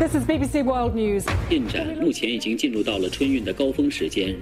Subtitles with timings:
[0.00, 1.26] This is BBC World News.
[1.48, 4.36] 进展目前已经进入到了春运的高峰时间。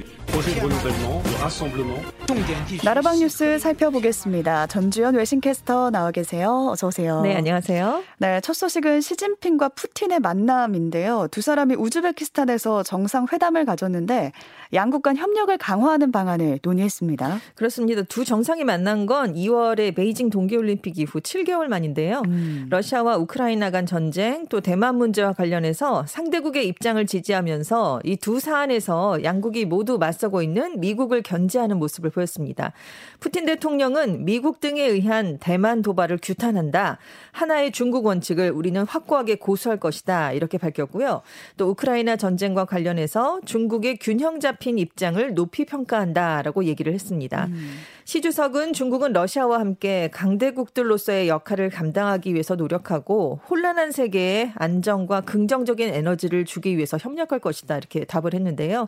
[2.83, 4.67] 나라방 뉴스 살펴보겠습니다.
[4.67, 6.71] 전주현 외신캐스터 나와 계세요.
[6.73, 7.21] 어서 오세요.
[7.21, 8.03] 네, 안녕하세요.
[8.19, 11.29] 네, 첫 소식은 시진핑과 푸틴의 만남인데요.
[11.31, 14.33] 두 사람이 우즈베키스탄에서 정상회담을 가졌는데
[14.73, 17.41] 양국 간 협력을 강화하는 방안을 논의했습니다.
[17.55, 18.03] 그렇습니다.
[18.03, 22.23] 두 정상이 만난 건 2월에 베이징 동계올림픽 이후 7개월 만인데요.
[22.27, 22.67] 음.
[22.71, 29.24] 러시아와 우크라이나 간 전쟁 또 대만 문제와 관련 해서 상대국의 입장을 지지하면서 이 두 사안에서
[29.24, 32.74] 양국이 모두 맞서고 있는 미국을 견제하는 모습을 보였습니다.
[33.20, 37.00] 푸틴 대통령은 미국 등에 의한 대만 도발을 규탄한다.
[37.32, 40.34] 하나의 중국 원칙을 우리는 확고하게 고수할 것이다.
[40.34, 41.22] 이렇게 밝혔고요.
[41.58, 47.46] 또 우크라이나 전쟁과 관련해서 중국의 균형 잡힌 입장을 높이 평가한다라고 얘기를 했습니다.
[47.46, 47.80] 음.
[48.10, 56.46] 시 주석은 중국은 러시아와 함께 강대국들로서의 역할을 감당하기 위해서 노력하고 혼란한 세계에 안정과 긍정적인 에너지를
[56.46, 58.88] 주기 위해서 협력할 것이다 이렇게 답을 했는데요.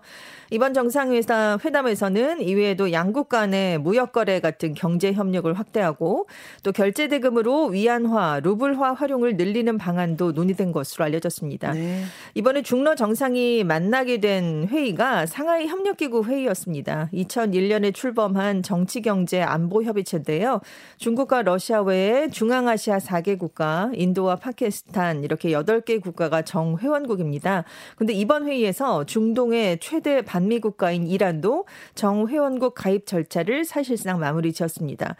[0.50, 6.26] 이번 정상회담 회담에서는 이외에도 양국 간의 무역 거래 같은 경제 협력을 확대하고
[6.64, 11.74] 또 결제 대금으로 위안화, 루블화 활용을 늘리는 방안도 논의된 것으로 알려졌습니다.
[11.74, 12.06] 네.
[12.34, 17.10] 이번에 중러 정상이 만나게 된 회의가 상하이 협력기구 회의였습니다.
[17.14, 20.62] 2001년에 출범한 정치 경제 안보 협의체인데요.
[20.98, 27.64] 중국과 러시아 외에 중앙아시아 4개 국가, 인도와 파키스탄 이렇게 8개 국가가 정회원국입니다.
[27.96, 35.16] 근데 이번 회의에서 중동의 최대 반미 국가인 이란도 정회원국 가입 절차를 사실상 마무리 지었습니다.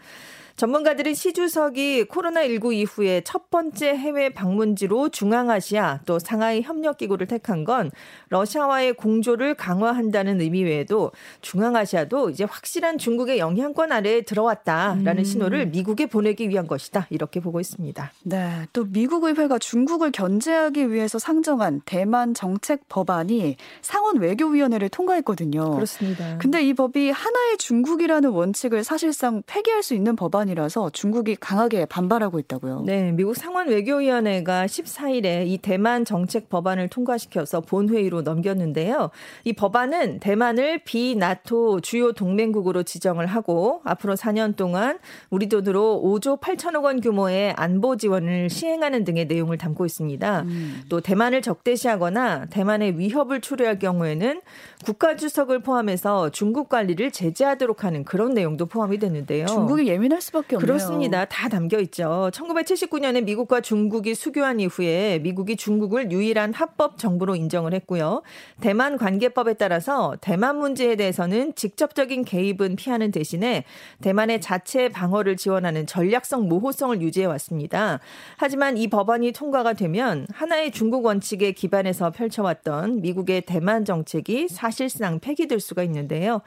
[0.56, 7.90] 전문가들은 시 주석이 코로나19 이후에 첫 번째 해외 방문지로 중앙아시아 또 상하이 협력기구를 택한 건
[8.28, 15.24] 러시아와의 공조를 강화한다는 의미 외에도 중앙아시아도 이제 확실한 중국의 영향권 아래에 들어왔다라는 음.
[15.24, 17.06] 신호를 미국에 보내기 위한 것이다.
[17.10, 18.12] 이렇게 보고 있습니다.
[18.24, 18.66] 네.
[18.72, 25.74] 또 미국 의회가 중국을 견제하기 위해서 상정한 대만 정책 법안이 상원 외교위원회를 통과했거든요.
[25.74, 26.38] 그렇습니다.
[26.38, 32.38] 근데 이 법이 하나의 중국이라는 원칙을 사실상 폐기할 수 있는 법안 법안이라서 중국이 강하게 반발하고
[32.38, 32.82] 있다고요.
[32.86, 39.10] 네, 미국 상원 외교위원회가 14일에 이 대만 정책 법안을 통과시켜서 본회의로 넘겼는데요.
[39.44, 44.98] 이 법안은 대만을 비나토 주요 동맹국으로 지정을 하고 앞으로 4년 동안
[45.30, 50.42] 우리 돈으로 5조 8천억 원 규모의 안보 지원을 시행하는 등의 내용을 담고 있습니다.
[50.42, 50.82] 음.
[50.88, 54.40] 또 대만을 적대시하거나 대만의 위협을 초래할 경우에는
[54.84, 59.46] 국가 주석을 포함해서 중국 관리를 제재하도록 하는 그런 내용도 포함이 됐는데요.
[59.46, 60.66] 중국이 예민할 수 수밖에 없네요.
[60.66, 61.24] 그렇습니다.
[61.26, 62.30] 다 담겨 있죠.
[62.32, 68.22] 1979년에 미국과 중국이 수교한 이후에 미국이 중국을 유일한 합법 정부로 인정을 했고요.
[68.60, 73.64] 대만 관계법에 따라서 대만 문제에 대해서는 직접적인 개입은 피하는 대신에
[74.00, 78.00] 대만의 자체 방어를 지원하는 전략성 모호성을 유지해 왔습니다.
[78.36, 85.60] 하지만 이 법안이 통과가 되면 하나의 중국 원칙에 기반해서 펼쳐왔던 미국의 대만 정책이 사실상 폐기될
[85.60, 86.40] 수가 있는데요.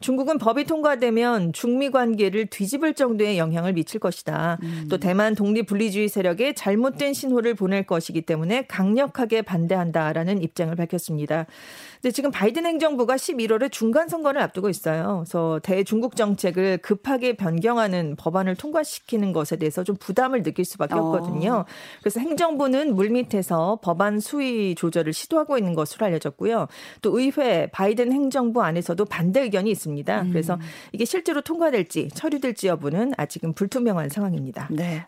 [0.00, 4.58] 중국은 법이 통과되면 중미 관계를 뒤집을 정도의 영향을 미칠 것이다.
[4.62, 4.86] 음.
[4.88, 11.46] 또 대만 독립 분리주의 세력에 잘못된 신호를 보낼 것이기 때문에 강력하게 반대한다라는 입장을 밝혔습니다.
[12.00, 15.24] 근데 지금 바이든 행정부가 11월에 중간 선거를 앞두고 있어요.
[15.24, 20.98] 그래서 대중국 정책을 급하게 변경하는 법안을 통과시키는 것에 대해서 좀 부담을 느낄 수밖에 어.
[20.98, 21.66] 없거든요.
[22.00, 26.68] 그래서 행정부는 물밑에서 법안 수위 조절을 시도하고 있는 것으로 알려졌고요.
[27.02, 30.22] 또 의회 바이든 행정부 안에서도 반대 의견이 있습니다.
[30.22, 30.28] 음.
[30.30, 30.58] 그래서
[30.92, 34.68] 이게 실제로 통과될지 처리될지 여부는 아직은 불투명한 상황입니다.
[34.70, 35.06] 네.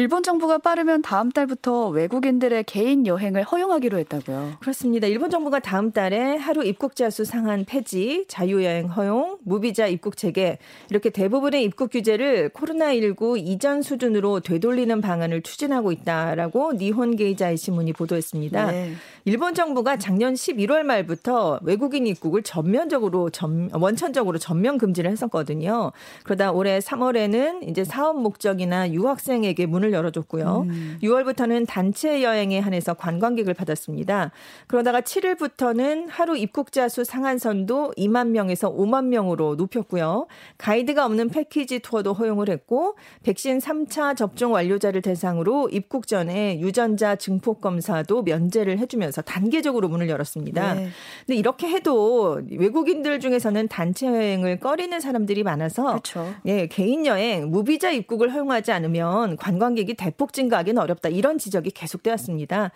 [0.00, 4.54] 일본 정부가 빠르면 다음 달부터 외국인들의 개인 여행을 허용하기로 했다고요.
[4.58, 5.06] 그렇습니다.
[5.06, 10.56] 일본 정부가 다음 달에 하루 입국자 수 상한 폐지, 자유여행 허용, 무비자 입국 체계
[10.88, 18.70] 이렇게 대부분의 입국 규제를 코로나19 이전 수준으로 되돌리는 방안을 추진하고 있다라고 니혼 게이자의 신문이 보도했습니다.
[18.70, 18.92] 네.
[19.26, 25.92] 일본 정부가 작년 11월 말부터 외국인 입국을 전면적으로 전, 원천적으로 전면 금지를 했었거든요.
[26.24, 30.66] 그러다 올해 3월에는 이제 사업 목적이나 유학생에게 문 문을 열어줬고요.
[30.68, 30.98] 음.
[31.02, 34.30] 6월부터는 단체 여행에 한해서 관광객을 받았습니다.
[34.66, 40.26] 그러다가 7일부터는 하루 입국자 수 상한선도 2만 명에서 5만 명으로 높였고요.
[40.58, 47.60] 가이드가 없는 패키지 투어도 허용을 했고 백신 3차 접종 완료자를 대상으로 입국 전에 유전자 증폭
[47.60, 50.74] 검사도 면제를 해주면서 단계적으로 문을 열었습니다.
[50.74, 50.88] 네.
[51.26, 56.34] 근데 이렇게 해도 외국인들 중에서는 단체 여행을 꺼리는 사람들이 많아서 그렇죠.
[56.46, 61.08] 예, 개인 여행 무비자 입국을 허용하지 않으면 관광 관광객이 대폭 증가하기는 어렵다.
[61.08, 62.70] 이런 지적이 계속되었습니다.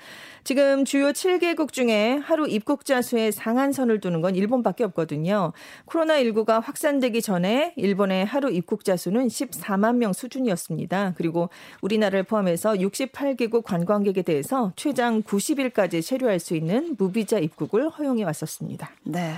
[0.45, 5.53] 지금 주요 7개국 중에 하루 입국자 수의 상한선을 두는 건 일본밖에 없거든요.
[5.87, 11.15] 코로나19가 확산되기 전에 일본의 하루 입국자 수는 14만 명 수준이었습니다.
[11.17, 11.51] 그리고
[11.81, 18.91] 우리나라를 포함해서 68개국 관광객에 대해서 최장 90일까지 체류할 수 있는 무비자 입국을 허용해 왔었습니다.
[19.05, 19.35] 네.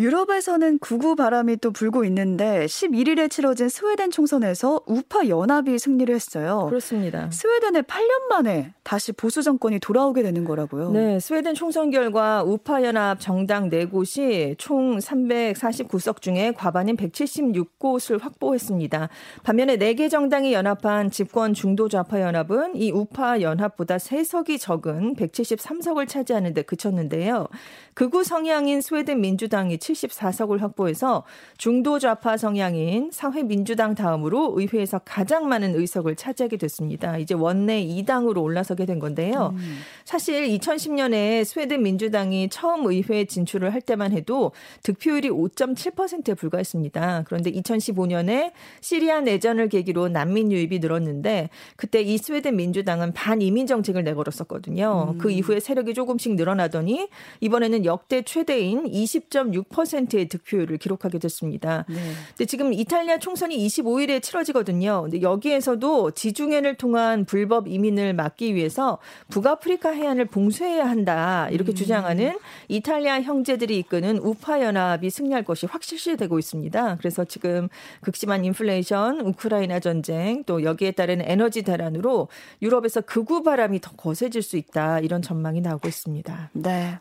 [0.00, 6.64] 유럽에서는 구구 바람이 또 불고 있는데 11일에 치러진 스웨덴 총선에서 우파 연합이 승리를 했어요.
[6.70, 7.30] 그렇습니다.
[7.30, 10.92] 스웨덴에 8년 만에 다시 보수 정권이 돌아오게 되는 거라고요.
[10.92, 19.10] 네, 스웨덴 총선 결과 우파 연합 정당 4곳이 총 349석 중에 과반인 176곳을 확보했습니다.
[19.42, 26.54] 반면에 4개 정당이 연합한 집권 중도 좌파 연합은 이 우파 연합보다 3석이 적은 173석을 차지하는
[26.54, 27.48] 데 그쳤는데요.
[27.92, 31.24] 극우 성향인 스웨덴 민주당이 74석을 확보해서
[31.56, 37.18] 중도 좌파 성향인 사회민주당 다음으로 의회에서 가장 많은 의석을 차지하게 됐습니다.
[37.18, 39.54] 이제 원내 2당으로 올라서게 된 건데요.
[39.54, 39.78] 음.
[40.04, 44.52] 사실 2010년에 스웨덴 민주당이 처음 의회에 진출을 할 때만 해도
[44.82, 47.24] 득표율이 5.7%에 불과했습니다.
[47.26, 55.14] 그런데 2015년에 시리아 내전을 계기로 난민 유입이 늘었는데 그때 이 스웨덴 민주당은 반이민 정책을 내걸었었거든요.
[55.14, 55.18] 음.
[55.18, 57.08] 그 이후에 세력이 조금씩 늘어나더니
[57.40, 59.79] 이번에는 역대 최대인 20.6%
[60.18, 61.84] 의 득표율을 기록하게 됐습니다.
[61.88, 61.96] 네.
[62.28, 65.02] 근데 지금 이탈리아 총선이 25일에 치러지거든요.
[65.02, 68.98] 근데 여기에서도 지중해를 통한 불법 이민을 막기 위해서
[69.30, 71.48] 북아프리카 해안을 봉쇄해야 한다.
[71.50, 71.74] 이렇게 음.
[71.74, 72.38] 주장하는
[72.68, 76.96] 이탈리아 형제들이 이끄는 우파 연합이 승리할 것이 확실시되고 있습니다.
[76.96, 77.68] 그래서 지금
[78.00, 82.28] 극심한 인플레이션, 우크라이나 전쟁, 또 여기에 따른 에너지 대란으로
[82.62, 85.00] 유럽에서 극우 바람이 더 거세질 수 있다.
[85.00, 86.50] 이런 전망이 나오고 있습니다.
[86.54, 86.98] 네.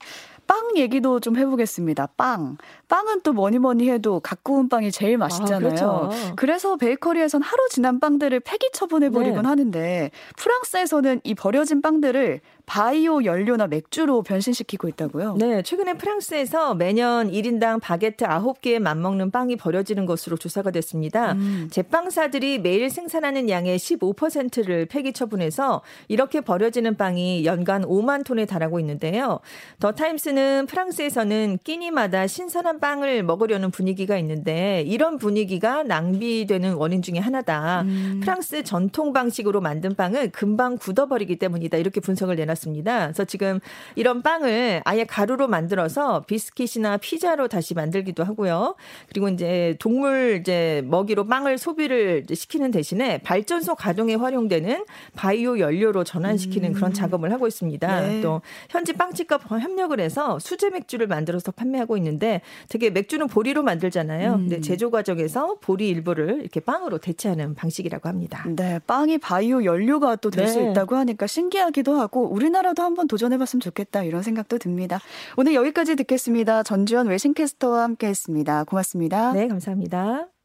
[0.50, 2.08] 빵 얘기도 좀 해보겠습니다.
[2.18, 2.58] 빵.
[2.88, 5.58] 빵은 또 뭐니 뭐니 해도 갓 구운 빵이 제일 아, 맛있잖아요.
[5.58, 6.10] 아, 그렇죠.
[6.36, 9.48] 그래서 베이커리에선 하루 지난 빵들을 폐기 처분해버리곤 네.
[9.48, 15.38] 하는데 프랑스에서는 이 버려진 빵들을 바이오 연료나 맥주로 변신시키고 있다고요?
[15.40, 21.32] 네, 최근에 프랑스에서 매년 1인당 바게트 9개에 맞먹는 빵이 버려지는 것으로 조사가 됐습니다.
[21.32, 21.68] 음.
[21.72, 29.40] 제빵사들이 매일 생산하는 양의 15%를 폐기 처분해서 이렇게 버려지는 빵이 연간 5만 톤에 달하고 있는데요.
[29.80, 37.82] 더 타임스는 프랑스에서는 끼니마다 신선한 빵을 먹으려는 분위기가 있는데 이런 분위기가 낭비되는 원인 중에 하나다.
[37.82, 38.20] 음.
[38.22, 41.78] 프랑스 전통 방식으로 만든 빵을 금방 굳어버리기 때문이다.
[41.78, 42.59] 이렇게 분석을 내놨습니다.
[42.60, 43.08] 나왔습니다.
[43.08, 43.60] 그래서 지금
[43.96, 48.76] 이런 빵을 아예 가루로 만들어서 비스킷이나 피자로 다시 만들기도 하고요.
[49.08, 54.86] 그리고 이제 동물 이제 먹이로 빵을 소비를 시키는 대신에 발전소 가동에 활용되는
[55.16, 56.74] 바이오 연료로 전환시키는 음.
[56.74, 58.02] 그런 작업을 하고 있습니다.
[58.02, 58.22] 네.
[58.22, 64.34] 또 현지 빵집과 협력을 해서 수제 맥주를 만들어서 판매하고 있는데 되게 맥주는 보리로 만들잖아요.
[64.34, 64.38] 음.
[64.40, 68.44] 근데 제조 과정에서 보리 일부를 이렇게 빵으로 대체하는 방식이라고 합니다.
[68.48, 70.72] 네, 빵이 바이오 연료가 또 될수 네.
[70.72, 75.00] 있다고 하니까 신기하기도 하고 우리 우리나라도 한번 도전해봤으면 좋겠다 이런 생각도 듭니다.
[75.38, 76.64] 오늘 여기까지 듣겠습니다.
[76.64, 78.64] 전주현 외신캐스터와 함께했습니다.
[78.66, 79.34] 고맙습니다.
[79.34, 80.39] 네, 감사합니다.